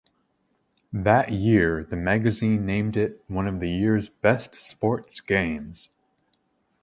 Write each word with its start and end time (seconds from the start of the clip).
That 0.93 1.31
year 1.31 1.83
the 1.83 1.95
magazine 1.95 2.65
named 2.65 2.97
it 2.97 3.23
one 3.27 3.45
of 3.45 3.59
the 3.59 3.69
year's 3.69 4.09
best 4.09 4.55
sports 4.55 5.19
games. 5.19 5.89